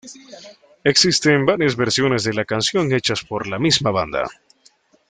Existen 0.83 1.45
varias 1.45 1.75
versiones 1.75 2.23
de 2.23 2.33
la 2.33 2.43
canción 2.43 2.91
hechas 2.91 3.23
por 3.23 3.45
la 3.45 3.59
misma 3.59 3.91
banda. 3.91 4.27